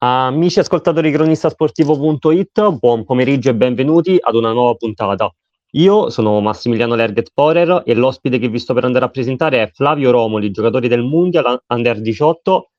Amici 0.00 0.60
ascoltatori 0.60 1.10
di 1.10 1.16
cronistasportivo.it, 1.16 2.70
buon 2.78 3.04
pomeriggio 3.04 3.50
e 3.50 3.56
benvenuti 3.56 4.16
ad 4.20 4.36
una 4.36 4.52
nuova 4.52 4.76
puntata. 4.76 5.28
Io 5.72 6.08
sono 6.10 6.38
Massimiliano 6.40 6.94
Lerget 6.94 7.32
Porer 7.34 7.82
e 7.84 7.94
l'ospite 7.94 8.38
che 8.38 8.46
vi 8.48 8.60
sto 8.60 8.74
per 8.74 8.84
andare 8.84 9.06
a 9.06 9.08
presentare 9.08 9.60
è 9.60 9.70
Flavio 9.72 10.12
Romoli, 10.12 10.52
giocatore 10.52 10.86
del 10.86 11.02
Mundial 11.02 11.64
Under 11.66 12.00
18. 12.00 12.70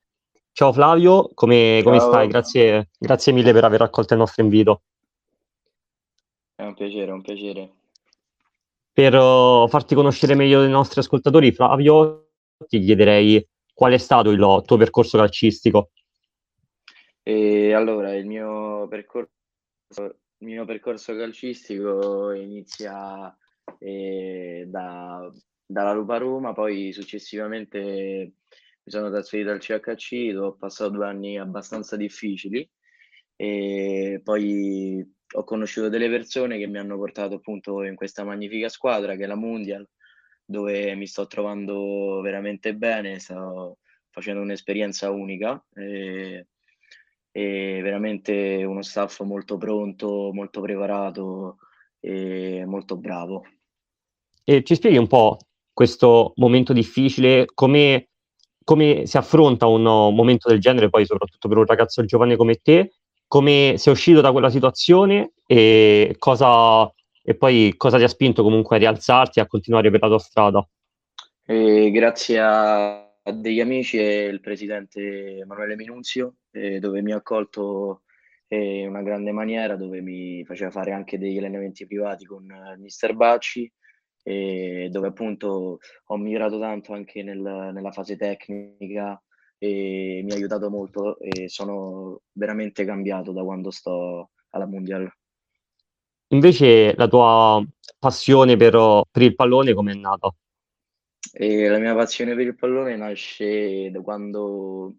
Ciao 0.54 0.72
Flavio, 0.72 1.30
come, 1.34 1.82
come 1.84 2.00
stai? 2.00 2.30
Grazie, 2.30 2.88
grazie 2.98 3.34
mille 3.34 3.52
per 3.52 3.66
aver 3.66 3.82
accolto 3.82 4.14
il 4.14 4.20
nostro 4.20 4.42
invito. 4.42 4.82
È 6.56 6.64
un 6.64 6.74
piacere, 6.74 7.08
è 7.08 7.12
un 7.12 7.22
piacere. 7.22 7.70
Per 8.94 9.14
uh, 9.14 9.68
farti 9.68 9.94
conoscere 9.94 10.36
meglio 10.36 10.62
dei 10.62 10.70
nostri 10.70 11.02
ascoltatori, 11.02 11.52
Flavio, 11.52 12.30
ti 12.66 12.80
chiederei 12.80 13.46
qual 13.74 13.92
è 13.92 13.98
stato 13.98 14.30
il 14.30 14.64
tuo 14.66 14.78
percorso 14.78 15.18
calcistico. 15.18 15.90
E 17.30 17.74
allora, 17.74 18.16
il 18.16 18.26
mio 18.26 18.88
percorso, 18.88 19.30
il 20.00 20.48
mio 20.48 20.66
percorso 20.66 21.16
calcistico 21.16 22.32
inizia 22.32 23.38
eh, 23.78 24.66
da, 24.68 25.32
dalla 25.64 25.94
Lupa 25.94 26.18
Roma, 26.18 26.54
poi 26.54 26.92
successivamente 26.92 27.68
mi 27.68 28.34
sono 28.92 29.12
trasferito 29.12 29.52
al 29.52 29.60
CHC, 29.60 30.32
dove 30.32 30.48
ho 30.48 30.56
passato 30.58 30.90
due 30.90 31.06
anni 31.06 31.38
abbastanza 31.38 31.96
difficili 31.96 32.68
e 33.36 34.22
poi 34.24 35.08
ho 35.36 35.44
conosciuto 35.44 35.88
delle 35.88 36.10
persone 36.10 36.58
che 36.58 36.66
mi 36.66 36.80
hanno 36.80 36.98
portato 36.98 37.36
appunto 37.36 37.84
in 37.84 37.96
questa 37.96 38.24
magnifica 38.24 38.70
squadra 38.70 39.16
che 39.16 39.26
è 39.26 39.28
la 39.28 39.36
Mundial, 39.36 39.88
dove 40.44 40.96
mi 40.96 41.06
sto 41.06 41.28
trovando 41.28 42.22
veramente 42.22 42.74
bene, 42.74 43.20
sto 43.20 43.78
facendo 44.10 44.42
un'esperienza 44.42 45.12
unica. 45.12 45.64
E, 45.76 46.48
e 47.32 47.80
veramente 47.82 48.64
uno 48.64 48.82
staff 48.82 49.22
molto 49.22 49.58
pronto, 49.58 50.32
molto 50.34 50.62
preparato 50.62 51.58
e 52.00 52.64
molto 52.66 52.98
bravo. 52.98 53.44
E 54.44 54.64
ci 54.64 54.76
spieghi 54.76 54.98
un 54.98 55.08
po' 55.08 55.38
questo 55.72 56.34
momento 56.38 56.74
difficile, 56.74 57.46
come, 57.54 58.10
come 58.64 59.06
si 59.06 59.18
affronta 59.18 59.68
un 59.68 59.84
momento 59.84 60.50
del 60.50 60.60
genere, 60.60 60.90
poi 60.90 61.06
soprattutto 61.06 61.48
per 61.48 61.58
un 61.58 61.66
ragazzo 61.66 62.04
giovane 62.04 62.36
come 62.36 62.56
te, 62.56 62.94
come 63.28 63.76
sei 63.78 63.94
uscito 63.94 64.22
da 64.22 64.32
quella 64.32 64.50
situazione 64.50 65.34
e 65.46 66.16
cosa, 66.18 66.92
e 67.22 67.36
poi 67.36 67.76
cosa 67.78 67.98
ti 67.98 68.04
ha 68.04 68.08
spinto 68.08 68.42
comunque 68.42 68.76
a 68.76 68.80
rialzarti 68.80 69.40
e 69.40 69.42
a 69.44 69.48
continuare 69.48 69.92
per 69.92 70.02
la 70.02 70.08
tua 70.08 70.20
strada? 70.20 70.68
E 71.46 71.92
grazie 71.92 72.40
a 72.40 73.09
degli 73.32 73.60
amici 73.60 73.98
e 73.98 74.26
il 74.26 74.40
presidente 74.40 75.38
Emanuele 75.40 75.76
Minunzio, 75.76 76.36
eh, 76.52 76.80
dove 76.80 77.02
mi 77.02 77.12
ha 77.12 77.18
accolto 77.18 78.04
eh, 78.48 78.82
in 78.82 78.90
una 78.90 79.02
grande 79.02 79.32
maniera, 79.32 79.76
dove 79.76 80.02
mi 80.02 80.44
faceva 80.46 80.72
fare 80.72 80.92
anche 80.92 81.18
degli 81.18 81.38
allenamenti 81.38 81.86
privati 81.86 82.26
con 82.26 82.50
eh, 82.50 82.78
Mister 82.78 83.16
Bacci, 83.16 83.72
dove 84.22 85.08
appunto 85.08 85.80
ho 86.06 86.18
migliorato 86.18 86.60
tanto 86.60 86.94
anche 86.94 87.24
nel, 87.24 87.40
nella 87.40 87.92
fase 87.92 88.16
tecnica 88.16 89.20
e 89.58 90.22
mi 90.24 90.32
ha 90.32 90.36
aiutato 90.36 90.70
molto 90.70 91.18
e 91.18 91.50
sono 91.50 92.22
veramente 92.34 92.86
cambiato 92.86 93.32
da 93.32 93.44
quando 93.44 93.72
sto 93.72 94.32
alla 94.52 94.68
Mondial. 94.68 95.12
Invece 96.28 96.94
la 96.96 97.08
tua 97.08 97.66
passione 97.98 98.56
per, 98.56 99.02
per 99.10 99.22
il 99.24 99.34
pallone 99.34 99.74
come 99.74 99.94
è 99.94 99.96
nata? 99.96 100.32
E 101.32 101.68
la 101.68 101.78
mia 101.78 101.96
passione 101.96 102.36
per 102.36 102.46
il 102.46 102.56
pallone 102.56 102.96
nasce 102.96 103.92
da 103.92 104.02
quando 104.02 104.96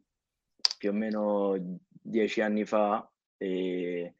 più 0.78 0.90
o 0.90 0.92
meno 0.92 1.78
dieci 1.90 2.40
anni 2.40 2.64
fa, 2.64 3.08
e 3.36 4.14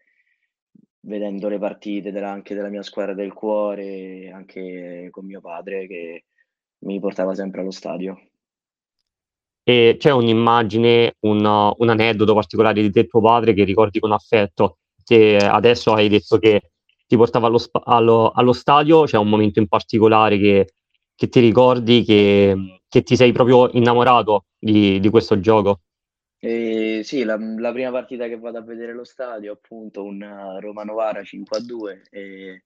vedendo 1.00 1.48
le 1.48 1.58
partite 1.58 2.10
della, 2.10 2.30
anche 2.30 2.54
della 2.54 2.68
mia 2.68 2.82
squadra 2.82 3.14
del 3.14 3.32
cuore, 3.32 4.30
anche 4.30 5.08
con 5.10 5.24
mio 5.24 5.40
padre 5.40 5.86
che 5.86 6.24
mi 6.80 6.98
portava 7.00 7.34
sempre 7.34 7.60
allo 7.60 7.70
stadio. 7.70 8.20
E 9.62 9.96
c'è 9.98 10.10
un'immagine, 10.10 11.16
un, 11.20 11.74
un 11.76 11.88
aneddoto 11.88 12.34
particolare 12.34 12.82
di 12.82 12.90
te 12.90 13.00
e 13.00 13.06
tuo 13.06 13.20
padre 13.20 13.52
che 13.54 13.64
ricordi 13.64 14.00
con 14.00 14.12
affetto, 14.12 14.78
che 15.04 15.36
adesso 15.36 15.92
hai 15.92 16.08
detto 16.08 16.38
che 16.38 16.72
ti 17.06 17.16
portava 17.16 17.46
allo, 17.46 17.60
allo, 17.84 18.30
allo 18.30 18.52
stadio, 18.52 19.04
c'è 19.04 19.16
un 19.16 19.28
momento 19.28 19.58
in 19.58 19.68
particolare 19.68 20.38
che 20.38 20.74
che 21.20 21.28
ti 21.28 21.40
ricordi 21.40 22.02
che, 22.02 22.80
che 22.88 23.02
ti 23.02 23.14
sei 23.14 23.30
proprio 23.30 23.68
innamorato 23.72 24.46
di, 24.58 24.98
di 25.00 25.10
questo 25.10 25.38
gioco? 25.38 25.80
Eh, 26.38 27.02
sì, 27.04 27.24
la, 27.24 27.36
la, 27.38 27.72
prima 27.72 27.90
partita 27.90 28.26
che 28.26 28.38
vado 28.38 28.56
a 28.56 28.62
vedere 28.62 28.92
allo 28.92 29.04
stadio, 29.04 29.52
appunto, 29.52 30.02
un 30.02 30.58
Roma-Novara 30.60 31.22
5 31.22 31.58
a 31.58 31.60
2 31.60 32.02
e 32.10 32.64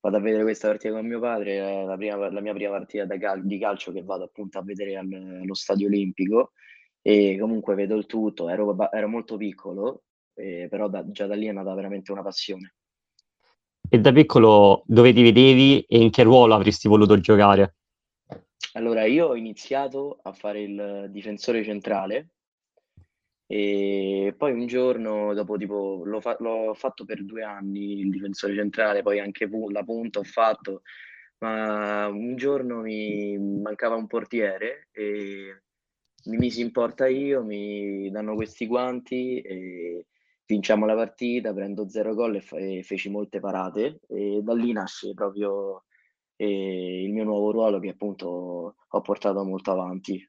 vado 0.00 0.16
a 0.16 0.20
vedere 0.20 0.42
questa 0.42 0.66
partita 0.66 0.92
con 0.92 1.06
mio 1.06 1.20
padre, 1.20 1.58
è 1.58 1.84
la, 1.84 1.94
prima, 1.94 2.16
la 2.32 2.40
mia 2.40 2.52
prima 2.52 2.70
partita 2.70 3.06
cal- 3.16 3.46
di 3.46 3.58
calcio 3.60 3.92
che 3.92 4.02
vado 4.02 4.24
appunto 4.24 4.58
a 4.58 4.64
vedere 4.64 4.96
al, 4.96 5.38
allo 5.42 5.54
stadio 5.54 5.86
olimpico 5.86 6.50
e 7.00 7.38
comunque 7.38 7.76
vedo 7.76 7.94
il 7.94 8.06
tutto, 8.06 8.48
ero, 8.48 8.76
ero 8.90 9.08
molto 9.08 9.36
piccolo, 9.36 10.02
eh, 10.34 10.66
però 10.68 10.88
da, 10.88 11.08
già 11.12 11.28
da 11.28 11.36
lì 11.36 11.46
è 11.46 11.52
nata 11.52 11.72
veramente 11.74 12.10
una 12.10 12.22
passione. 12.22 12.74
E 13.88 14.00
da 14.00 14.10
piccolo 14.10 14.82
dove 14.84 15.12
ti 15.12 15.22
vedevi 15.22 15.82
e 15.82 15.98
in 16.00 16.10
che 16.10 16.24
ruolo 16.24 16.54
avresti 16.56 16.88
voluto 16.88 17.20
giocare? 17.20 17.76
Allora, 18.74 19.04
io 19.04 19.28
ho 19.28 19.36
iniziato 19.36 20.18
a 20.22 20.32
fare 20.32 20.62
il 20.62 21.06
difensore 21.10 21.62
centrale 21.62 22.30
e 23.46 24.34
poi 24.36 24.52
un 24.52 24.66
giorno, 24.66 25.34
dopo 25.34 25.56
tipo, 25.56 26.02
l'ho, 26.04 26.20
fa- 26.20 26.36
l'ho 26.40 26.74
fatto 26.74 27.04
per 27.04 27.24
due 27.24 27.42
anni 27.44 28.00
il 28.00 28.10
difensore 28.10 28.54
centrale, 28.54 29.02
poi 29.02 29.20
anche 29.20 29.48
pu- 29.48 29.70
la 29.70 29.84
punta 29.84 30.18
ho 30.18 30.24
fatto, 30.24 30.82
ma 31.38 32.06
un 32.08 32.36
giorno 32.36 32.80
mi 32.80 33.38
mancava 33.38 33.96
un 33.96 34.06
portiere 34.06 34.88
e 34.92 35.62
mi 36.24 36.36
misi 36.38 36.62
in 36.62 36.72
porta 36.72 37.06
io, 37.06 37.44
mi 37.44 38.10
danno 38.10 38.34
questi 38.34 38.66
guanti 38.66 39.40
e 39.42 40.06
vinciamo 40.46 40.86
la 40.86 40.94
partita, 40.94 41.52
prendo 41.52 41.88
zero 41.88 42.14
gol 42.14 42.36
e, 42.36 42.40
fa- 42.40 42.58
e 42.58 42.82
feci 42.82 43.10
molte 43.10 43.40
parate 43.40 44.00
e 44.08 44.40
da 44.42 44.54
lì 44.54 44.72
nasce 44.72 45.12
proprio 45.14 45.84
e 46.36 47.02
il 47.04 47.12
mio 47.12 47.24
nuovo 47.24 47.50
ruolo 47.50 47.78
che 47.78 47.90
appunto 47.90 48.74
ho 48.88 49.00
portato 49.00 49.44
molto 49.44 49.70
avanti. 49.70 50.28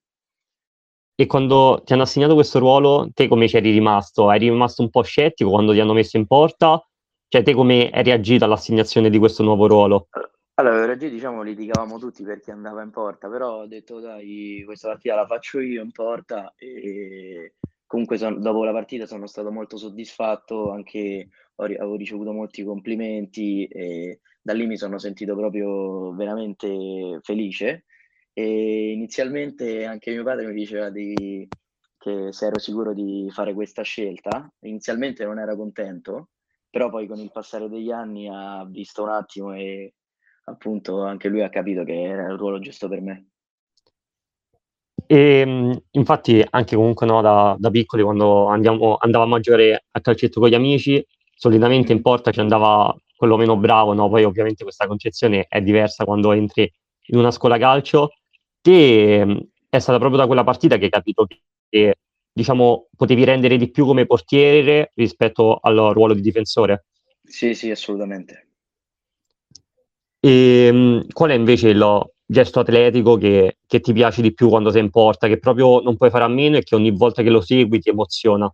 E 1.18 1.26
quando 1.28 1.82
ti 1.86 1.94
hanno 1.94 2.02
assegnato 2.04 2.34
questo 2.34 2.60
ruolo, 2.60 3.10
te 3.14 3.28
come 3.28 3.48
ci 3.48 3.56
eri 3.56 3.72
rimasto? 3.72 4.30
Eri 4.32 4.50
rimasto 4.50 4.82
un 4.82 4.90
po' 4.90 5.02
scettico 5.02 5.50
quando 5.50 5.72
ti 5.72 5.80
hanno 5.80 5.94
messo 5.94 6.18
in 6.18 6.28
porta? 6.28 6.86
Cioè, 7.28 7.42
te 7.42 7.54
come 7.54 7.90
hai 7.90 8.04
reagito 8.04 8.44
all'assegnazione 8.44 9.10
di 9.10 9.18
questo 9.18 9.42
nuovo 9.42 9.68
ruolo? 9.68 10.08
Allora, 10.56 10.76
per 10.76 10.86
reagire, 10.86 11.12
diciamo, 11.12 11.42
litigavamo 11.42 11.98
tutti 12.00 12.24
perché 12.24 12.52
andava 12.52 12.82
in 12.82 12.92
porta, 12.92 13.30
però 13.30 13.62
ho 13.62 13.66
detto, 13.66 14.00
dai, 14.00 14.62
questa 14.66 14.90
partita 14.90 15.16
la 15.16 15.26
faccio 15.26 15.60
io 15.60 15.82
in 15.82 15.92
porta 15.92 16.54
e 16.58 17.56
comunque 17.86 18.18
son, 18.18 18.42
dopo 18.42 18.64
la 18.64 18.72
partita 18.72 19.06
sono 19.06 19.28
stato 19.28 19.52
molto 19.52 19.78
soddisfatto, 19.78 20.72
anche 20.72 21.30
ho, 21.56 21.66
ho 21.66 21.96
ricevuto 21.96 22.32
molti 22.32 22.64
complimenti 22.64 23.66
e 23.66 24.20
da 24.46 24.54
lì 24.54 24.68
mi 24.68 24.78
sono 24.78 25.00
sentito 25.00 25.36
proprio 25.36 26.14
veramente 26.14 27.18
felice 27.24 27.86
e 28.32 28.92
inizialmente 28.92 29.86
anche 29.86 30.12
mio 30.12 30.24
padre 30.24 30.46
mi 30.46 30.54
diceva 30.54 30.92
di, 30.92 31.50
che 31.98 32.32
se 32.32 32.46
ero 32.46 32.60
sicuro 32.60 32.94
di 32.94 33.28
fare 33.32 33.56
questa 33.56 33.82
scelta, 33.82 34.48
inizialmente 34.60 35.26
non 35.26 35.40
era 35.40 35.56
contento, 35.56 36.30
però 36.70 36.92
poi 36.92 37.08
con 37.08 37.18
il 37.18 37.32
passare 37.32 37.68
degli 37.70 37.90
anni 37.90 38.30
ha 38.32 38.64
visto 38.70 39.02
un 39.02 39.10
attimo 39.10 39.52
e 39.52 39.96
appunto 40.44 41.02
anche 41.02 41.28
lui 41.28 41.42
ha 41.42 41.50
capito 41.50 41.84
che 41.84 42.00
era 42.00 42.28
il 42.28 42.38
ruolo 42.38 42.60
giusto 42.60 42.88
per 42.88 43.02
me. 43.02 43.30
E, 45.08 45.40
ehm, 45.40 45.82
infatti 45.94 46.46
anche 46.48 46.76
comunque 46.76 47.08
no, 47.08 47.22
da, 47.22 47.56
da 47.58 47.72
piccoli 47.72 48.04
quando 48.04 48.46
andiamo, 48.46 48.98
andavamo 49.00 49.38
a 49.38 49.40
giocare 49.40 49.86
a 49.90 50.02
calcetto 50.02 50.40
con 50.40 50.50
gli 50.50 50.56
amici, 50.56 51.04
solitamente 51.36 51.94
in 51.94 52.04
porta 52.04 52.30
ci 52.30 52.42
andava 52.42 52.96
quello 53.16 53.38
meno 53.38 53.58
bravo, 53.58 53.94
no? 53.94 54.10
Poi 54.10 54.24
ovviamente 54.24 54.64
questa 54.64 54.88
concezione 54.88 55.46
è 55.48 55.62
diversa 55.62 56.06
quando 56.06 56.32
entri 56.32 56.72
in 57.08 57.18
una 57.18 57.32
scuola 57.32 57.58
calcio. 57.58 58.14
Te 58.62 59.20
ehm, 59.20 59.48
è 59.70 59.80
stata 59.80 60.00
proprio 60.00 60.20
da 60.20 60.26
quella 60.26 60.44
partita 60.44 60.78
che 60.78 60.86
hai 60.86 60.90
capito 60.90 61.28
che, 61.70 61.96
diciamo, 62.32 62.88
potevi 62.96 63.24
rendere 63.24 63.58
di 63.58 63.70
più 63.70 63.86
come 63.86 64.06
portiere 64.06 64.92
rispetto 64.96 65.58
al 65.62 65.76
ruolo 65.76 66.14
di 66.14 66.22
difensore? 66.22 66.86
Sì, 67.24 67.54
sì, 67.54 67.72
assolutamente. 67.72 68.48
E 70.20 70.66
ehm, 70.68 71.08
qual 71.12 71.32
è 71.32 71.34
invece 71.34 71.70
il 71.70 72.12
gesto 72.26 72.60
atletico 72.60 73.18
che, 73.18 73.58
che 73.68 73.80
ti 73.80 73.94
piace 73.94 74.22
di 74.22 74.34
più 74.34 74.50
quando 74.50 74.72
sei 74.72 74.82
in 74.82 74.90
porta, 74.90 75.28
che 75.28 75.38
proprio 75.38 75.82
non 75.82 75.98
puoi 75.98 76.10
fare 76.10 76.24
a 76.24 76.28
meno 76.28 76.58
e 76.58 76.64
che 76.64 76.76
ogni 76.76 76.92
volta 76.92 77.22
che 77.22 77.30
lo 77.30 77.42
segui 77.42 77.80
ti 77.80 77.90
emoziona? 77.90 78.52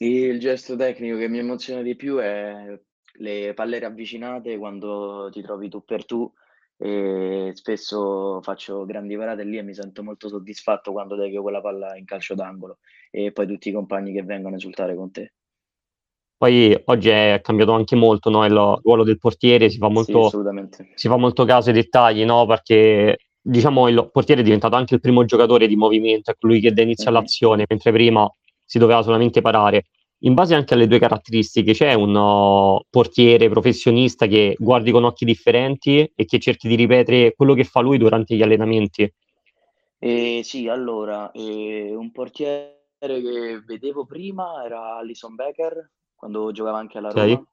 Il 0.00 0.38
gesto 0.40 0.76
tecnico 0.76 1.16
che 1.16 1.28
mi 1.28 1.38
emoziona 1.38 1.82
di 1.82 1.94
più 1.94 2.16
è 2.16 2.78
le 3.14 3.54
palle 3.54 3.78
ravvicinate 3.78 4.56
quando 4.58 5.28
ti 5.30 5.42
trovi 5.42 5.68
tu 5.68 5.84
per 5.84 6.04
tu 6.04 6.30
e 6.76 7.52
spesso 7.54 8.40
faccio 8.42 8.84
grandi 8.84 9.16
parate 9.16 9.44
lì 9.44 9.56
e 9.56 9.62
mi 9.62 9.74
sento 9.74 10.02
molto 10.02 10.28
soddisfatto 10.28 10.90
quando 10.90 11.14
devo 11.14 11.42
quella 11.42 11.60
palla 11.60 11.96
in 11.96 12.04
calcio 12.04 12.34
d'angolo 12.34 12.78
e 13.10 13.30
poi 13.30 13.46
tutti 13.46 13.68
i 13.68 13.72
compagni 13.72 14.12
che 14.12 14.22
vengono 14.22 14.54
a 14.54 14.58
esultare 14.58 14.96
con 14.96 15.10
te. 15.10 15.32
Poi 16.36 16.76
oggi 16.86 17.08
è 17.08 17.38
cambiato 17.40 17.70
anche 17.70 17.94
molto 17.94 18.28
no, 18.28 18.44
il 18.44 18.52
ruolo 18.52 19.04
del 19.04 19.18
portiere, 19.18 19.70
si 19.70 19.78
fa 19.78 19.88
molto, 19.88 20.28
sì, 20.28 20.90
si 20.94 21.06
fa 21.06 21.16
molto 21.16 21.44
caso 21.44 21.68
ai 21.68 21.76
dettagli, 21.76 22.24
no, 22.24 22.46
perché 22.46 23.16
diciamo 23.40 23.86
il 23.86 24.08
portiere 24.10 24.40
è 24.40 24.44
diventato 24.44 24.74
anche 24.74 24.94
il 24.94 25.00
primo 25.00 25.24
giocatore 25.24 25.68
di 25.68 25.76
movimento, 25.76 26.32
è 26.32 26.36
colui 26.36 26.58
che 26.58 26.72
dà 26.72 26.82
inizio 26.82 27.04
mm-hmm. 27.10 27.16
all'azione, 27.16 27.64
mentre 27.68 27.92
prima 27.92 28.28
si 28.64 28.78
doveva 28.78 29.02
solamente 29.02 29.40
parare 29.40 29.84
in 30.24 30.34
base 30.34 30.54
anche 30.54 30.74
alle 30.74 30.86
tue 30.86 30.98
caratteristiche, 30.98 31.72
c'è 31.72 31.94
un 31.94 32.80
portiere 32.90 33.48
professionista 33.48 34.26
che 34.26 34.56
guardi 34.58 34.90
con 34.90 35.04
occhi 35.04 35.24
differenti 35.24 36.10
e 36.14 36.24
che 36.24 36.38
cerchi 36.38 36.68
di 36.68 36.74
ripetere 36.74 37.34
quello 37.34 37.54
che 37.54 37.64
fa 37.64 37.80
lui 37.80 37.98
durante 37.98 38.34
gli 38.34 38.42
allenamenti? 38.42 39.12
Eh, 39.98 40.40
sì, 40.42 40.68
allora, 40.68 41.30
eh, 41.32 41.94
un 41.94 42.10
portiere 42.10 42.80
che 42.98 43.62
vedevo 43.64 44.04
prima 44.04 44.64
era 44.64 44.96
Alison 44.96 45.34
Becker, 45.34 45.90
quando 46.14 46.52
giocava 46.52 46.78
anche 46.78 46.98
alla 46.98 47.10
Roma. 47.10 47.24
Okay. 47.24 47.44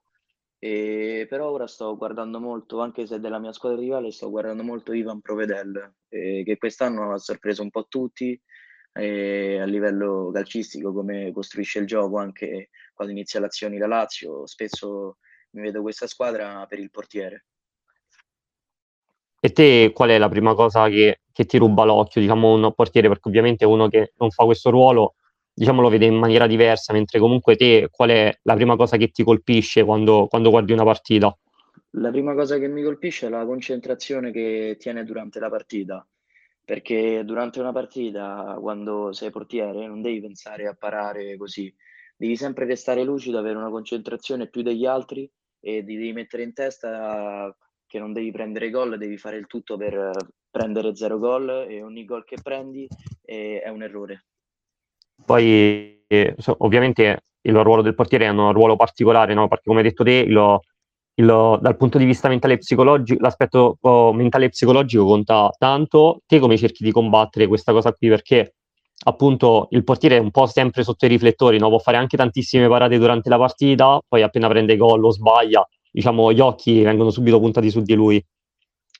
E, 0.61 1.25
però 1.29 1.49
ora 1.49 1.67
sto 1.67 1.95
guardando 1.95 2.39
molto, 2.39 2.81
anche 2.81 3.05
se 3.05 3.15
è 3.15 3.19
della 3.19 3.39
mia 3.39 3.53
squadra 3.53 3.79
rivale, 3.79 4.11
sto 4.11 4.29
guardando 4.29 4.61
molto 4.61 4.93
Ivan 4.93 5.21
Provedel, 5.21 5.93
eh, 6.09 6.43
che 6.45 6.57
quest'anno 6.57 7.13
ha 7.13 7.17
sorpreso 7.17 7.61
un 7.63 7.69
po' 7.69 7.85
tutti, 7.87 8.39
a 8.93 9.65
livello 9.65 10.31
calcistico, 10.33 10.93
come 10.93 11.31
costruisce 11.31 11.79
il 11.79 11.85
gioco 11.85 12.17
anche 12.17 12.69
quando 12.93 13.13
inizia 13.13 13.39
l'azione 13.39 13.77
da 13.77 13.87
Lazio. 13.87 14.45
Spesso 14.47 15.17
mi 15.51 15.61
vedo 15.61 15.81
questa 15.81 16.07
squadra 16.07 16.65
per 16.67 16.79
il 16.79 16.89
portiere. 16.89 17.45
E 19.41 19.51
te 19.51 19.91
qual 19.93 20.09
è 20.09 20.17
la 20.17 20.27
prima 20.27 20.53
cosa 20.53 20.89
che, 20.89 21.21
che 21.31 21.45
ti 21.45 21.57
ruba 21.57 21.85
l'occhio, 21.85 22.19
diciamo, 22.19 22.53
un 22.53 22.73
portiere? 22.73 23.07
Perché 23.07 23.29
ovviamente 23.29 23.65
uno 23.65 23.87
che 23.87 24.11
non 24.17 24.31
fa 24.31 24.43
questo 24.43 24.69
ruolo, 24.69 25.15
diciamo, 25.53 25.81
lo 25.81 25.87
vede 25.87 26.05
in 26.05 26.15
maniera 26.15 26.45
diversa, 26.45 26.91
mentre 26.91 27.19
comunque 27.19 27.55
te 27.55 27.87
qual 27.89 28.09
è 28.09 28.37
la 28.41 28.55
prima 28.55 28.75
cosa 28.75 28.97
che 28.97 29.09
ti 29.09 29.23
colpisce 29.23 29.85
quando, 29.85 30.27
quando 30.27 30.49
guardi 30.49 30.73
una 30.73 30.83
partita? 30.83 31.35
La 31.91 32.11
prima 32.11 32.33
cosa 32.33 32.57
che 32.57 32.67
mi 32.67 32.83
colpisce 32.83 33.27
è 33.27 33.29
la 33.29 33.45
concentrazione 33.45 34.31
che 34.31 34.75
tiene 34.77 35.05
durante 35.05 35.39
la 35.39 35.49
partita 35.49 36.05
perché 36.69 37.23
durante 37.25 37.59
una 37.59 37.71
partita, 37.71 38.55
quando 38.61 39.11
sei 39.11 39.31
portiere, 39.31 39.87
non 39.87 40.03
devi 40.03 40.21
pensare 40.21 40.67
a 40.67 40.75
parare 40.75 41.35
così, 41.35 41.73
devi 42.15 42.35
sempre 42.35 42.65
restare 42.65 43.03
lucido, 43.03 43.39
avere 43.39 43.57
una 43.57 43.71
concentrazione 43.71 44.49
più 44.49 44.61
degli 44.61 44.85
altri 44.85 45.27
e 45.59 45.81
devi 45.81 46.13
mettere 46.13 46.43
in 46.43 46.53
testa 46.53 47.51
che 47.87 47.97
non 47.97 48.13
devi 48.13 48.29
prendere 48.29 48.69
gol, 48.69 48.99
devi 48.99 49.17
fare 49.17 49.37
il 49.37 49.47
tutto 49.47 49.77
per 49.77 50.11
prendere 50.47 50.95
zero 50.95 51.17
gol 51.17 51.65
e 51.67 51.81
ogni 51.81 52.05
gol 52.05 52.23
che 52.23 52.37
prendi 52.39 52.87
è, 53.23 53.61
è 53.63 53.69
un 53.69 53.81
errore. 53.81 54.27
Poi 55.25 56.03
eh, 56.05 56.35
ovviamente 56.59 57.23
il 57.41 57.63
ruolo 57.63 57.81
del 57.81 57.95
portiere 57.95 58.25
è 58.25 58.29
un 58.29 58.53
ruolo 58.53 58.75
particolare, 58.75 59.33
no? 59.33 59.47
perché 59.47 59.63
come 59.65 59.79
hai 59.79 59.85
detto 59.85 60.03
te, 60.03 60.27
lo, 60.27 60.61
il, 61.19 61.57
dal 61.61 61.77
punto 61.77 61.97
di 61.97 62.05
vista 62.05 62.27
mentale 62.27 62.55
e 62.55 62.57
psicologico, 62.57 63.21
l'aspetto 63.21 63.77
oh, 63.81 64.13
mentale 64.13 64.45
e 64.45 64.49
psicologico 64.49 65.05
conta 65.05 65.49
tanto. 65.57 66.21
Te 66.25 66.39
come 66.39 66.57
cerchi 66.57 66.83
di 66.83 66.91
combattere 66.91 67.47
questa 67.47 67.71
cosa 67.71 67.93
qui? 67.93 68.07
Perché 68.07 68.55
appunto 69.03 69.67
il 69.71 69.83
portiere 69.83 70.17
è 70.17 70.19
un 70.19 70.31
po' 70.31 70.45
sempre 70.45 70.83
sotto 70.83 71.05
i 71.05 71.09
riflettori, 71.09 71.57
no? 71.57 71.69
può 71.69 71.79
fare 71.79 71.97
anche 71.97 72.17
tantissime 72.17 72.67
parate 72.67 72.97
durante 72.97 73.29
la 73.29 73.37
partita, 73.37 73.99
poi 74.07 74.23
appena 74.23 74.47
prende 74.47 74.75
gol 74.75 75.03
o 75.03 75.11
sbaglia, 75.11 75.65
diciamo 75.91 76.33
gli 76.33 76.39
occhi 76.39 76.81
vengono 76.81 77.09
subito 77.09 77.39
puntati 77.39 77.69
su 77.69 77.81
di 77.81 77.93
lui. 77.93 78.25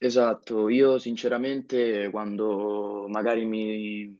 Esatto, 0.01 0.69
io 0.69 0.97
sinceramente 0.97 2.09
quando 2.09 3.05
magari 3.09 3.45
mi 3.45 4.17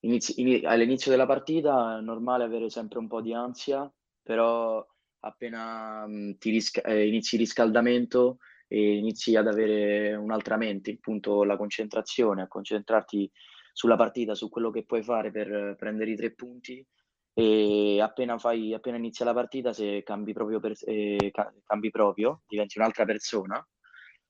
inizi, 0.00 0.40
in, 0.40 0.66
all'inizio 0.66 1.12
della 1.12 1.26
partita 1.26 1.98
è 1.98 2.00
normale 2.00 2.42
avere 2.42 2.68
sempre 2.68 2.98
un 2.98 3.06
po' 3.06 3.20
di 3.20 3.32
ansia, 3.32 3.88
però 4.20 4.84
appena 5.24 6.06
mh, 6.06 6.36
risca- 6.40 6.82
eh, 6.82 7.06
inizi 7.08 7.34
il 7.34 7.40
riscaldamento 7.42 8.38
e 8.68 8.96
inizi 8.96 9.36
ad 9.36 9.46
avere 9.48 10.14
un'altra 10.14 10.56
mente, 10.56 10.92
appunto 10.92 11.44
la 11.44 11.56
concentrazione, 11.56 12.42
a 12.42 12.48
concentrarti 12.48 13.30
sulla 13.72 13.96
partita, 13.96 14.34
su 14.34 14.48
quello 14.48 14.70
che 14.70 14.84
puoi 14.84 15.02
fare 15.02 15.30
per 15.30 15.74
prendere 15.78 16.12
i 16.12 16.16
tre 16.16 16.32
punti 16.32 16.84
e 17.32 18.00
appena, 18.00 18.38
fai, 18.38 18.72
appena 18.72 18.96
inizia 18.96 19.24
la 19.24 19.34
partita, 19.34 19.72
se 19.72 20.02
cambi 20.04 20.32
proprio, 20.32 20.60
per, 20.60 20.74
eh, 20.84 21.32
cambi 21.64 21.90
proprio 21.90 22.42
diventi 22.46 22.78
un'altra 22.78 23.04
persona 23.04 23.66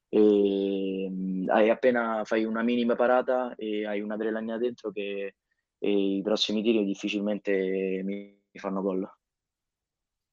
e 0.08 1.11
hai 1.49 1.70
appena 1.70 2.25
fai 2.25 2.44
una 2.44 2.62
minima 2.62 2.94
parata 2.94 3.55
e 3.56 3.87
hai 3.87 4.00
un'adrenalina 4.00 4.56
dentro 4.58 4.91
che 4.91 5.35
i 5.79 6.20
prossimi 6.23 6.62
tiri 6.62 6.85
difficilmente 6.85 8.00
mi 8.05 8.41
fanno 8.55 8.81
gol 8.81 9.06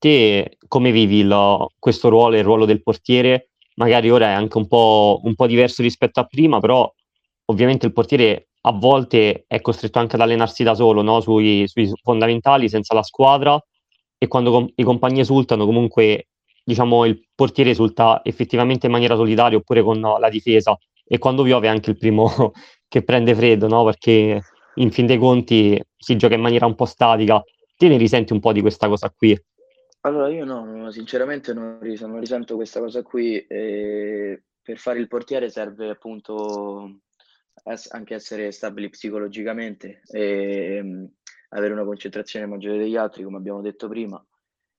te 0.01 0.57
come 0.67 0.91
vivi 0.91 1.21
lo, 1.21 1.73
questo 1.77 2.09
ruolo, 2.09 2.35
il 2.35 2.43
ruolo 2.43 2.65
del 2.65 2.81
portiere? 2.81 3.51
Magari 3.75 4.09
ora 4.09 4.29
è 4.29 4.31
anche 4.31 4.57
un 4.57 4.67
po', 4.67 5.21
un 5.23 5.35
po' 5.35 5.45
diverso 5.45 5.83
rispetto 5.83 6.19
a 6.19 6.23
prima, 6.25 6.59
però 6.59 6.91
ovviamente 7.45 7.85
il 7.85 7.93
portiere 7.93 8.47
a 8.61 8.71
volte 8.71 9.45
è 9.47 9.61
costretto 9.61 9.99
anche 9.99 10.15
ad 10.15 10.21
allenarsi 10.21 10.63
da 10.63 10.73
solo, 10.73 11.03
no? 11.03 11.19
sui, 11.21 11.67
sui, 11.67 11.87
fondamentali, 12.01 12.67
senza 12.67 12.95
la 12.95 13.03
squadra, 13.03 13.63
e 14.17 14.27
quando 14.27 14.51
com- 14.51 14.71
i 14.75 14.83
compagni 14.83 15.19
esultano, 15.19 15.65
comunque 15.65 16.29
diciamo, 16.63 17.05
il 17.05 17.27
portiere 17.35 17.69
esulta 17.69 18.21
effettivamente 18.23 18.87
in 18.87 18.91
maniera 18.91 19.15
solitaria 19.15 19.57
oppure 19.57 19.83
con 19.83 19.99
no, 19.99 20.17
la 20.17 20.29
difesa, 20.29 20.75
e 21.05 21.19
quando 21.19 21.43
piove 21.43 21.67
anche 21.67 21.91
il 21.91 21.97
primo 21.97 22.51
che 22.87 23.03
prende 23.03 23.35
freddo, 23.35 23.67
no? 23.67 23.83
perché 23.83 24.41
in 24.75 24.91
fin 24.91 25.05
dei 25.05 25.19
conti 25.19 25.79
si 25.95 26.15
gioca 26.15 26.33
in 26.33 26.41
maniera 26.41 26.65
un 26.65 26.73
po' 26.75 26.85
statica. 26.85 27.43
Te 27.77 27.87
ne 27.87 27.97
risenti 27.97 28.33
un 28.33 28.39
po' 28.39 28.51
di 28.51 28.61
questa 28.61 28.87
cosa 28.87 29.11
qui? 29.15 29.39
Allora, 30.03 30.29
io 30.29 30.45
no, 30.45 30.89
sinceramente 30.91 31.53
non, 31.53 31.79
ris- 31.79 32.01
non 32.01 32.19
risento 32.19 32.55
questa 32.55 32.79
cosa 32.79 33.03
qui. 33.03 33.45
e 33.47 34.43
per 34.61 34.77
fare 34.77 34.99
il 34.99 35.07
portiere 35.07 35.49
serve 35.49 35.89
appunto 35.89 37.01
es- 37.63 37.91
anche 37.91 38.15
essere 38.15 38.51
stabili 38.51 38.89
psicologicamente 38.89 40.01
e 40.07 40.79
mm, 40.83 41.05
avere 41.49 41.73
una 41.73 41.83
concentrazione 41.83 42.45
maggiore 42.47 42.77
degli 42.79 42.95
altri, 42.95 43.23
come 43.23 43.37
abbiamo 43.37 43.61
detto 43.61 43.87
prima. 43.87 44.23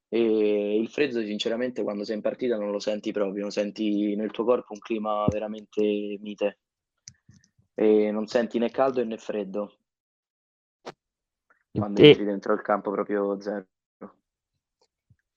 E 0.09 0.79
il 0.79 0.89
freddo, 0.89 1.21
sinceramente, 1.23 1.83
quando 1.83 2.05
sei 2.05 2.17
in 2.17 2.23
partita 2.23 2.57
non 2.59 2.71
lo 2.71 2.79
senti 2.81 3.13
proprio, 3.13 3.43
non 3.43 3.51
senti 3.51 4.15
nel 4.17 4.31
tuo 4.31 4.45
corpo 4.45 4.73
un 4.75 4.81
clima 4.81 5.29
veramente 5.31 5.81
mite 6.21 6.59
e 7.75 8.11
non 8.11 8.27
senti 8.27 8.59
né 8.59 8.71
caldo 8.71 9.05
né 9.05 9.19
freddo 9.19 9.63
quando 11.75 12.01
E 12.01 12.09
entri 12.09 12.25
dentro 12.25 12.55
il 12.55 12.63
campo 12.63 12.91
proprio 12.91 13.39
zero. 13.41 13.67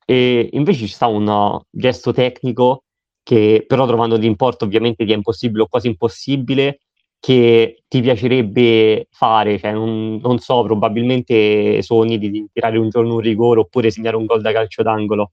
E 0.06 0.50
invece 0.54 0.86
ci 0.86 0.94
sta 0.94 1.08
un 1.08 1.60
gesto 1.70 2.14
tecnico 2.14 2.84
che 3.24 3.66
però 3.68 3.88
trovando 3.88 4.18
d'importo 4.18 4.66
ovviamente 4.66 5.04
ti 5.04 5.12
è 5.12 5.16
impossibile 5.16 5.64
o 5.64 5.68
quasi 5.68 5.88
impossibile, 5.88 6.82
che 7.20 7.82
ti 7.88 8.02
piacerebbe 8.02 9.08
fare, 9.10 9.58
cioè 9.58 9.72
non, 9.72 10.20
non 10.22 10.38
so, 10.38 10.62
probabilmente 10.62 11.82
sogni 11.82 12.20
di 12.20 12.48
tirare 12.54 12.78
un 12.78 12.90
giorno 12.90 13.16
un 13.16 13.20
rigore 13.20 13.62
oppure 13.62 13.90
segnare 13.90 14.16
un 14.16 14.26
gol 14.26 14.42
da 14.42 14.52
calcio 14.52 14.84
d'angolo. 14.84 15.32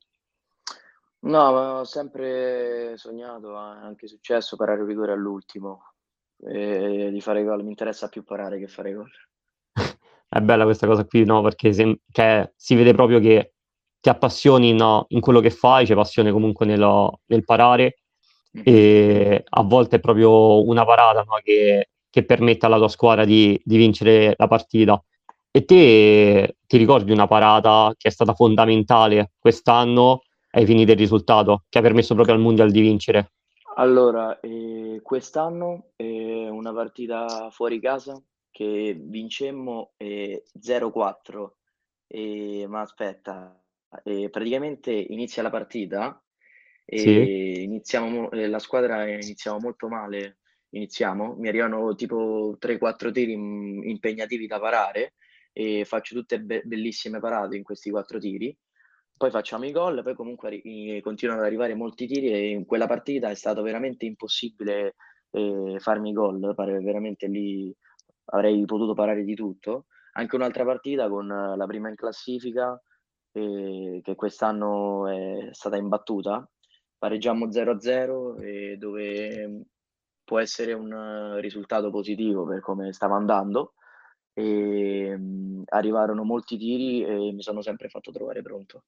No, 1.24 1.52
ma 1.52 1.80
ho 1.80 1.84
sempre 1.84 2.96
sognato, 2.96 3.50
è 3.50 3.84
anche 3.84 4.08
successo 4.08 4.56
parare 4.56 4.80
un 4.80 4.86
rigore 4.86 5.12
all'ultimo, 5.12 5.92
e 6.42 7.10
di 7.12 7.20
fare 7.20 7.44
gol, 7.44 7.62
mi 7.62 7.68
interessa 7.68 8.08
più 8.08 8.24
parare 8.24 8.58
che 8.58 8.68
fare 8.68 8.94
gol. 8.94 9.10
è 10.28 10.40
bella 10.40 10.64
questa 10.64 10.86
cosa 10.86 11.04
qui, 11.04 11.24
no? 11.24 11.42
Perché 11.42 11.74
se, 11.74 12.00
cioè, 12.10 12.50
si 12.56 12.74
vede 12.74 12.94
proprio 12.94 13.20
che 13.20 13.51
ti 14.02 14.08
appassioni 14.08 14.72
no, 14.72 15.06
in 15.10 15.20
quello 15.20 15.38
che 15.38 15.50
fai, 15.50 15.86
c'è 15.86 15.94
passione 15.94 16.32
comunque 16.32 16.66
nello, 16.66 17.20
nel 17.26 17.44
parare 17.44 18.00
mm. 18.58 18.62
e 18.64 19.44
a 19.48 19.62
volte 19.62 19.96
è 19.96 20.00
proprio 20.00 20.66
una 20.66 20.84
parata 20.84 21.22
no, 21.22 21.38
che, 21.40 21.90
che, 22.10 22.24
permette 22.24 22.66
alla 22.66 22.78
tua 22.78 22.88
squadra 22.88 23.24
di, 23.24 23.58
di, 23.64 23.76
vincere 23.76 24.34
la 24.36 24.48
partita. 24.48 25.00
E 25.52 25.64
te 25.64 26.56
ti 26.66 26.76
ricordi 26.78 27.12
una 27.12 27.28
parata 27.28 27.94
che 27.96 28.08
è 28.08 28.10
stata 28.10 28.34
fondamentale 28.34 29.30
quest'anno 29.38 30.22
ai 30.50 30.66
fini 30.66 30.84
del 30.84 30.96
risultato, 30.96 31.62
che 31.68 31.78
ha 31.78 31.82
permesso 31.82 32.14
proprio 32.14 32.34
al 32.34 32.40
Mondial 32.40 32.72
di 32.72 32.80
vincere? 32.80 33.30
Allora, 33.76 34.40
eh, 34.40 34.98
quest'anno 35.00 35.92
è 35.94 36.48
una 36.48 36.72
partita 36.72 37.50
fuori 37.52 37.78
casa 37.80 38.20
che 38.50 39.00
vincemmo 39.00 39.92
eh, 39.96 40.42
0-4, 40.60 41.50
eh, 42.08 42.66
ma 42.68 42.80
aspetta, 42.80 43.61
e 44.02 44.30
praticamente 44.30 44.90
inizia 44.92 45.42
la 45.42 45.50
partita 45.50 46.22
e 46.84 47.00
sì. 47.00 47.62
iniziamo, 47.64 48.28
la 48.30 48.58
squadra 48.58 49.08
iniziamo 49.08 49.58
molto 49.58 49.88
male, 49.88 50.38
iniziamo, 50.70 51.36
mi 51.36 51.48
arrivano 51.48 51.94
tipo 51.94 52.56
3-4 52.58 53.10
tiri 53.10 53.32
impegnativi 53.32 54.46
da 54.46 54.58
parare 54.58 55.14
e 55.52 55.84
faccio 55.84 56.14
tutte 56.14 56.40
be- 56.40 56.62
bellissime 56.64 57.20
parate 57.20 57.56
in 57.56 57.62
questi 57.62 57.90
4 57.90 58.18
tiri, 58.18 58.56
poi 59.16 59.30
facciamo 59.30 59.64
i 59.66 59.72
gol, 59.72 60.02
poi 60.02 60.14
comunque 60.14 60.48
arri- 60.48 61.00
continuano 61.00 61.40
ad 61.40 61.46
arrivare 61.46 61.74
molti 61.74 62.06
tiri 62.06 62.32
e 62.32 62.48
in 62.50 62.64
quella 62.64 62.86
partita 62.86 63.30
è 63.30 63.34
stato 63.34 63.62
veramente 63.62 64.04
impossibile 64.06 64.96
e 65.30 65.76
farmi 65.78 66.12
gol, 66.12 66.54
pare 66.54 66.78
veramente 66.80 67.26
lì 67.28 67.74
avrei 68.26 68.64
potuto 68.64 68.94
parare 68.94 69.24
di 69.24 69.34
tutto. 69.34 69.86
Anche 70.14 70.36
un'altra 70.36 70.64
partita 70.64 71.08
con 71.08 71.26
la 71.26 71.66
prima 71.66 71.88
in 71.88 71.94
classifica, 71.94 72.78
eh, 73.32 74.00
che 74.02 74.14
quest'anno 74.14 75.08
è 75.08 75.48
stata 75.52 75.76
imbattuta, 75.76 76.48
pareggiamo 76.98 77.50
0-0 77.50 78.36
e 78.38 78.76
dove 78.76 79.66
può 80.24 80.38
essere 80.38 80.72
un 80.72 81.38
risultato 81.40 81.90
positivo 81.90 82.46
per 82.46 82.60
come 82.60 82.92
stava 82.92 83.16
andando 83.16 83.74
e 84.34 85.16
mh, 85.16 85.62
arrivarono 85.66 86.24
molti 86.24 86.56
tiri 86.56 87.04
e 87.04 87.32
mi 87.32 87.42
sono 87.42 87.60
sempre 87.60 87.88
fatto 87.88 88.10
trovare 88.12 88.42
pronto. 88.42 88.84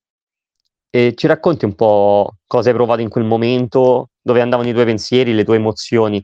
E 0.91 1.15
ci 1.17 1.27
racconti 1.27 1.65
un 1.65 1.75
po' 1.75 2.37
cosa 2.47 2.69
hai 2.69 2.75
provato 2.75 3.01
in 3.01 3.09
quel 3.09 3.25
momento, 3.25 4.11
dove 4.23 4.41
andavano 4.41 4.69
i 4.69 4.73
tuoi 4.73 4.85
pensieri, 4.85 5.35
le 5.35 5.45
tue 5.45 5.57
emozioni? 5.57 6.23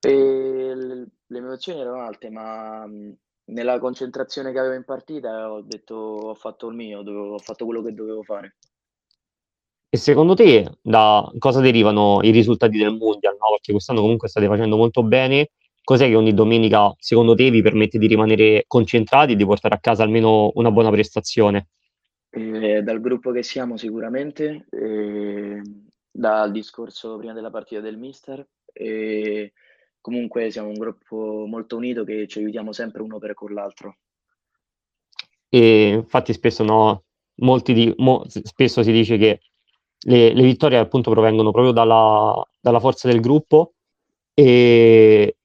E 0.00 0.74
le, 0.74 1.06
le 1.26 1.38
emozioni 1.38 1.80
erano 1.80 2.02
alte, 2.02 2.28
ma 2.28 2.86
mh, 2.86 3.16
nella 3.46 3.78
concentrazione 3.78 4.52
che 4.52 4.58
avevo 4.58 4.74
in 4.74 4.84
partita 4.84 5.52
ho 5.52 5.62
detto 5.62 5.94
ho 5.94 6.34
fatto 6.34 6.68
il 6.68 6.74
mio, 6.74 7.02
dovevo, 7.02 7.34
ho 7.34 7.38
fatto 7.38 7.64
quello 7.64 7.82
che 7.82 7.92
dovevo 7.92 8.22
fare. 8.22 8.56
E 9.88 9.96
secondo 9.96 10.34
te 10.34 10.78
da 10.82 11.30
cosa 11.38 11.60
derivano 11.60 12.18
i 12.22 12.30
risultati 12.30 12.78
del 12.78 12.96
Mondial? 12.96 13.36
No? 13.38 13.50
Perché 13.50 13.70
quest'anno 13.70 14.00
comunque 14.00 14.28
state 14.28 14.46
facendo 14.46 14.76
molto 14.76 15.04
bene. 15.04 15.50
Cos'è 15.84 16.08
che 16.08 16.16
ogni 16.16 16.34
domenica, 16.34 16.92
secondo 16.98 17.34
te, 17.34 17.50
vi 17.50 17.62
permette 17.62 17.98
di 17.98 18.06
rimanere 18.06 18.64
concentrati 18.66 19.32
e 19.32 19.36
di 19.36 19.44
portare 19.44 19.74
a 19.74 19.78
casa 19.78 20.02
almeno 20.02 20.50
una 20.54 20.72
buona 20.72 20.90
prestazione? 20.90 21.68
Eh, 22.30 22.82
dal 22.82 23.00
gruppo 23.00 23.30
che 23.30 23.42
siamo 23.42 23.76
sicuramente, 23.76 24.66
eh, 24.70 25.62
dal 26.10 26.50
discorso 26.50 27.18
prima 27.18 27.34
della 27.34 27.50
partita 27.50 27.80
del 27.80 27.98
mister, 27.98 28.44
e 28.72 29.52
comunque 30.04 30.50
siamo 30.50 30.68
un 30.68 30.74
gruppo 30.74 31.46
molto 31.48 31.78
unito 31.78 32.04
che 32.04 32.28
ci 32.28 32.40
aiutiamo 32.40 32.74
sempre 32.74 33.00
uno 33.00 33.18
per 33.18 33.32
con 33.32 33.54
l'altro. 33.54 33.96
E 35.48 35.88
infatti 35.88 36.34
spesso, 36.34 36.62
no, 36.62 37.04
di, 37.34 37.94
mo, 37.96 38.22
spesso 38.28 38.82
si 38.82 38.92
dice 38.92 39.16
che 39.16 39.40
le, 40.00 40.34
le 40.34 40.42
vittorie 40.42 40.76
appunto 40.76 41.10
provengono 41.10 41.52
proprio 41.52 41.72
dalla, 41.72 42.38
dalla 42.60 42.80
forza 42.80 43.08
del 43.08 43.20
gruppo, 43.20 43.72
e, 44.34 45.38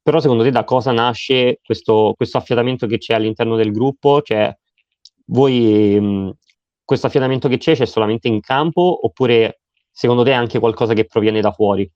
però 0.00 0.20
secondo 0.20 0.44
te 0.44 0.50
da 0.52 0.62
cosa 0.62 0.92
nasce 0.92 1.58
questo, 1.64 2.14
questo 2.16 2.38
affiatamento 2.38 2.86
che 2.86 2.98
c'è 2.98 3.14
all'interno 3.14 3.56
del 3.56 3.72
gruppo? 3.72 4.22
Cioè, 4.22 4.56
voi 5.26 5.98
mh, 6.00 6.36
questo 6.84 7.08
affiatamento 7.08 7.48
che 7.48 7.58
c'è 7.58 7.74
c'è 7.74 7.86
solamente 7.86 8.28
in 8.28 8.40
campo 8.40 9.00
oppure 9.06 9.62
secondo 9.90 10.22
te 10.22 10.30
è 10.30 10.34
anche 10.34 10.60
qualcosa 10.60 10.94
che 10.94 11.04
proviene 11.04 11.40
da 11.40 11.50
fuori? 11.50 11.90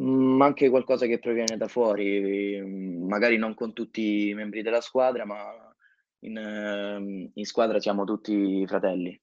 Mm, 0.00 0.40
anche 0.42 0.70
qualcosa 0.70 1.06
che 1.06 1.20
proviene 1.20 1.56
da 1.56 1.68
fuori, 1.68 2.60
magari 2.60 3.36
non 3.36 3.54
con 3.54 3.72
tutti 3.72 4.28
i 4.28 4.34
membri 4.34 4.62
della 4.62 4.80
squadra, 4.80 5.24
ma 5.24 5.72
in, 6.20 6.36
ehm, 6.36 7.30
in 7.34 7.44
squadra 7.44 7.78
siamo 7.78 8.04
tutti 8.04 8.66
fratelli. 8.66 9.20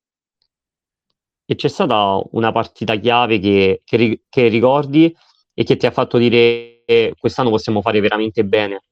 E 1.46 1.56
c'è 1.56 1.68
stata 1.68 2.22
una 2.32 2.54
partita 2.54 2.96
chiave 2.96 3.40
che, 3.40 3.82
che, 3.84 4.22
che 4.30 4.48
ricordi 4.48 5.14
e 5.54 5.64
che 5.66 5.76
ti 5.76 5.86
ha 5.86 5.92
fatto 5.92 6.18
dire 6.18 6.84
che 6.86 7.16
quest'anno 7.20 7.50
possiamo 7.50 7.82
fare 7.82 8.00
veramente 8.00 8.46
bene? 8.46 8.84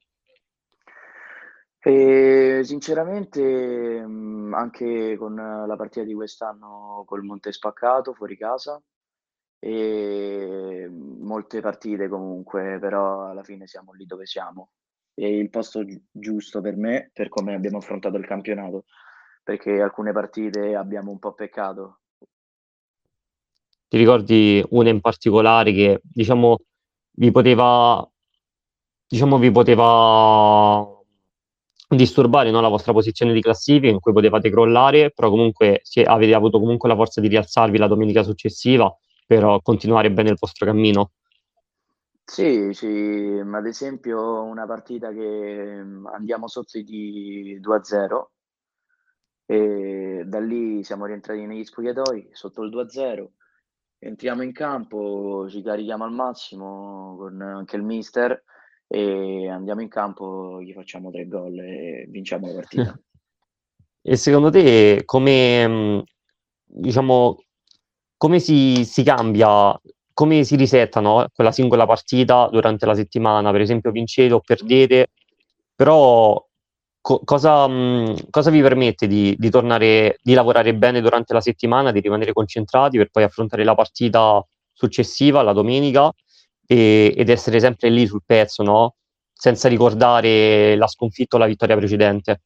E, 1.81 2.59
sinceramente, 2.63 4.05
anche 4.51 5.15
con 5.15 5.35
la 5.35 5.75
partita 5.77 6.05
di 6.05 6.13
quest'anno 6.13 7.03
col 7.05 7.23
Monte 7.23 7.53
Spaccato 7.53 8.13
fuori 8.13 8.35
casa, 8.35 8.81
e 9.59 10.89
molte 10.89 11.61
partite 11.61 12.07
comunque, 12.07 12.77
però 12.79 13.29
alla 13.29 13.43
fine 13.43 13.67
siamo 13.67 13.93
lì 13.93 14.05
dove 14.05 14.25
siamo. 14.25 14.71
È 15.13 15.25
il 15.25 15.49
posto 15.49 15.83
gi- 15.83 16.01
giusto 16.11 16.61
per 16.61 16.77
me, 16.77 17.11
per 17.13 17.29
come 17.29 17.53
abbiamo 17.53 17.77
affrontato 17.77 18.17
il 18.17 18.25
campionato, 18.25 18.85
perché 19.43 19.81
alcune 19.81 20.13
partite 20.13 20.75
abbiamo 20.75 21.11
un 21.11 21.19
po' 21.19 21.33
peccato, 21.33 21.99
Ti 23.89 23.97
ricordi 23.97 24.63
una 24.69 24.89
in 24.89 25.01
particolare 25.01 25.73
che, 25.73 25.99
diciamo, 26.03 26.59
vi 27.13 27.31
poteva, 27.31 28.07
diciamo, 29.07 29.39
vi 29.39 29.49
poteva 29.49 30.87
disturbare, 31.87 32.51
no, 32.51 32.61
la 32.61 32.67
vostra 32.67 32.93
posizione 32.93 33.33
di 33.33 33.41
classifica 33.41 33.91
in 33.91 33.99
cui 33.99 34.13
potevate 34.13 34.51
crollare, 34.51 35.09
però 35.09 35.31
comunque 35.31 35.81
avete 36.05 36.33
avuto 36.35 36.59
comunque 36.59 36.87
la 36.87 36.95
forza 36.95 37.19
di 37.19 37.29
rialzarvi 37.29 37.79
la 37.79 37.87
domenica 37.87 38.21
successiva 38.21 38.95
per 39.29 39.59
continuare 39.61 40.11
bene 40.11 40.31
il 40.31 40.37
vostro 40.39 40.65
cammino? 40.65 41.11
Sì, 42.25 42.73
sì, 42.73 42.87
ma 43.43 43.59
ad 43.59 43.67
esempio 43.67 44.41
una 44.41 44.65
partita 44.65 45.11
che 45.11 45.83
mm, 45.83 46.07
andiamo 46.07 46.47
sotto 46.47 46.81
di 46.81 47.59
2-0 47.59 48.31
e 49.45 50.23
da 50.25 50.39
lì 50.39 50.83
siamo 50.83 51.05
rientrati 51.05 51.45
negli 51.45 51.63
spogliatoi 51.63 52.29
sotto 52.31 52.63
il 52.63 52.71
2-0, 52.71 53.27
entriamo 53.99 54.41
in 54.41 54.51
campo, 54.51 55.47
ci 55.47 55.61
carichiamo 55.61 56.03
al 56.03 56.11
massimo 56.11 57.15
con 57.15 57.39
anche 57.39 57.75
il 57.75 57.83
mister 57.83 58.43
e 58.87 59.47
andiamo 59.47 59.81
in 59.81 59.89
campo, 59.89 60.59
gli 60.59 60.73
facciamo 60.73 61.11
tre 61.11 61.27
gol 61.27 61.59
e 61.59 62.07
vinciamo 62.09 62.47
la 62.47 62.53
partita. 62.53 62.99
E 64.01 64.15
secondo 64.15 64.49
te 64.49 65.03
come, 65.03 65.67
mh, 65.67 66.03
diciamo, 66.63 67.37
come 68.19 68.39
si, 68.39 68.85
si 68.85 69.03
cambia, 69.03 69.79
come 70.13 70.43
si 70.43 70.55
risetta, 70.57 71.01
quella 71.33 71.51
singola 71.53 71.85
partita 71.87 72.49
durante 72.51 72.85
la 72.85 72.95
settimana? 72.95 73.51
Per 73.51 73.61
esempio, 73.61 73.91
vincete 73.91 74.33
o 74.33 74.41
perdete, 74.41 75.07
però 75.75 76.43
co- 77.01 77.21
cosa, 77.23 77.67
mh, 77.67 78.29
cosa 78.29 78.49
vi 78.51 78.61
permette 78.61 79.07
di, 79.07 79.35
di 79.37 79.49
tornare, 79.49 80.17
di 80.21 80.33
lavorare 80.33 80.75
bene 80.75 81.01
durante 81.01 81.33
la 81.33 81.41
settimana, 81.41 81.91
di 81.91 82.01
rimanere 82.01 82.33
concentrati 82.33 82.97
per 82.97 83.09
poi 83.09 83.23
affrontare 83.23 83.63
la 83.63 83.75
partita 83.75 84.45
successiva, 84.73 85.41
la 85.41 85.53
domenica, 85.53 86.11
e- 86.67 87.13
ed 87.15 87.29
essere 87.29 87.59
sempre 87.59 87.89
lì 87.89 88.05
sul 88.07 88.21
pezzo, 88.25 88.63
no? 88.63 88.95
Senza 89.33 89.69
ricordare 89.69 90.75
la 90.75 90.87
sconfitta 90.87 91.37
o 91.37 91.39
la 91.39 91.45
vittoria 91.45 91.77
precedente. 91.77 92.41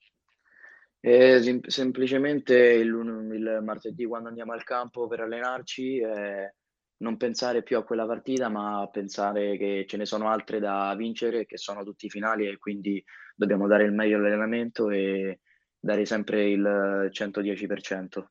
E 1.05 1.41
sem- 1.41 1.67
semplicemente 1.67 2.55
il, 2.55 2.87
il 2.87 3.59
martedì 3.61 4.05
quando 4.05 4.29
andiamo 4.29 4.53
al 4.53 4.63
campo 4.63 5.05
per 5.07 5.19
allenarci, 5.19 5.97
eh, 5.97 6.53
non 6.99 7.17
pensare 7.17 7.61
più 7.61 7.75
a 7.75 7.83
quella 7.83 8.05
partita, 8.05 8.47
ma 8.47 8.87
pensare 8.89 9.57
che 9.57 9.83
ce 9.85 9.97
ne 9.97 10.05
sono 10.05 10.29
altre 10.29 10.61
da 10.61 10.95
vincere, 10.95 11.45
che 11.45 11.57
sono 11.57 11.83
tutti 11.83 12.09
finali 12.09 12.47
e 12.47 12.57
quindi 12.57 13.03
dobbiamo 13.35 13.67
dare 13.67 13.83
il 13.83 13.91
meglio 13.91 14.15
all'allenamento 14.15 14.89
e 14.91 15.41
dare 15.77 16.05
sempre 16.05 16.49
il 16.49 17.09
110%. 17.11 18.23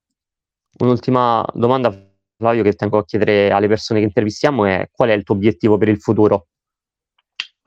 Un'ultima 0.78 1.44
domanda, 1.52 1.94
Flavio, 2.38 2.62
che 2.62 2.72
tengo 2.72 2.96
a 2.96 3.04
chiedere 3.04 3.50
alle 3.50 3.68
persone 3.68 4.00
che 4.00 4.06
intervistiamo 4.06 4.64
è 4.64 4.88
qual 4.90 5.10
è 5.10 5.12
il 5.12 5.24
tuo 5.24 5.34
obiettivo 5.34 5.76
per 5.76 5.88
il 5.88 6.00
futuro? 6.00 6.46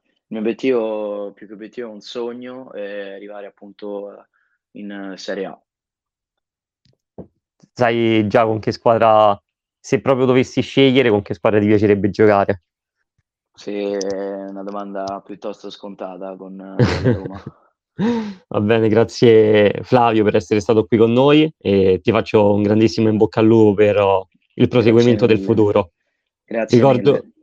Il 0.10 0.26
mio 0.30 0.40
obiettivo, 0.40 1.32
più 1.34 1.46
che 1.46 1.54
obiettivo, 1.54 1.90
è 1.90 1.92
un 1.92 2.02
sogno, 2.02 2.74
è 2.74 3.14
arrivare 3.14 3.46
appunto 3.46 4.26
in 4.76 5.14
Serie 5.18 5.46
A. 5.46 5.60
Sai 7.74 8.26
già 8.28 8.46
con 8.46 8.60
che 8.60 8.72
squadra, 8.72 9.38
se 9.80 10.00
proprio 10.00 10.26
dovessi 10.26 10.62
scegliere, 10.62 11.10
con 11.10 11.22
che 11.22 11.34
squadra 11.34 11.60
ti 11.60 11.68
piacerebbe 11.68 12.10
giocare? 12.10 12.64
Sì, 13.54 13.92
è 13.92 14.50
una 14.50 14.64
domanda 14.64 15.22
piuttosto 15.26 15.70
scontata 15.70 16.36
con, 16.36 16.56
la 16.56 16.76
Roma. 17.14 17.44
Va 18.48 18.60
bene, 18.60 18.90
grazie 18.90 19.80
Flavio 19.84 20.26
per 20.26 20.36
essere 20.36 20.60
stato 20.60 20.86
qui 20.86 20.98
con 20.98 21.14
noi 21.14 21.50
e 21.58 22.02
ti 22.04 22.12
faccio 22.12 22.54
un 22.54 22.62
grandissimo 22.62 23.08
in 23.08 23.16
bocca 23.16 23.40
al 23.40 23.46
lupo 23.46 23.74
per 23.74 23.98
uh, 23.98 24.28
il 24.56 24.68
proseguimento 24.68 25.26
del 25.26 25.40
futuro. 25.40 25.92
Grazie 26.44 26.78
Ricordo, 26.78 27.12
mille. 27.12 27.34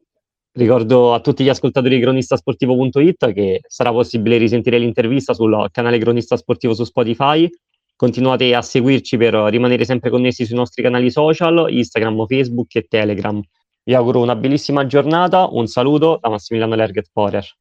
Ricordo 0.54 1.14
a 1.14 1.21
tutti 1.21 1.44
gli 1.44 1.49
ascoltatori 1.49 1.97
di 1.97 2.02
cronistasportivo.it 2.02 3.32
che 3.32 3.61
sarà 3.66 3.90
possibile 3.90 4.37
risentire 4.37 4.78
l'intervista 4.78 5.35
sul 5.35 5.68
canale 5.71 5.99
Cronista 5.99 6.37
Sportivo 6.37 6.75
su 6.75 6.85
Spotify. 6.85 7.49
Continuate 7.97 8.54
a 8.54 8.62
seguirci 8.62 9.16
per 9.16 9.35
rimanere 9.35 9.85
sempre 9.85 10.11
connessi 10.11 10.44
sui 10.44 10.56
nostri 10.56 10.82
canali 10.82 11.11
social, 11.11 11.66
Instagram, 11.71 12.26
Facebook 12.26 12.75
e 12.75 12.87
Telegram. 12.88 13.40
Vi 13.85 13.94
auguro 13.94 14.21
una 14.21 14.37
bellissima 14.37 14.87
giornata, 14.87 15.49
un 15.50 15.66
saluto 15.66 16.18
da 16.21 16.28
Massimiliano 16.28 16.75
Lerget 16.75 17.09
Porer. 17.12 17.61